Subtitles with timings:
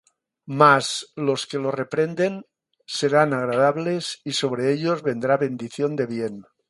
[0.59, 0.87] Mas
[1.27, 2.33] los que lo reprenden,
[2.87, 6.43] serán agradables, Y sobre ellos vendrá bendición de bien.